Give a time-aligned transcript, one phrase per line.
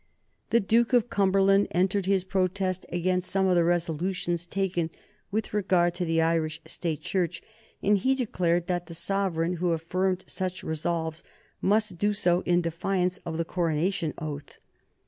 [0.49, 4.89] The Duke of Cumberland entered his protest against some of the resolutions taken
[5.29, 7.43] with regard to the Irish State Church,
[7.83, 11.23] and he declared that the sovereign who affirmed such resolves
[11.61, 14.57] must do so in defiance of the coronation oath.